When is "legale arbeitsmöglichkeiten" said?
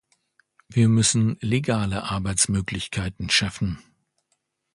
1.41-3.29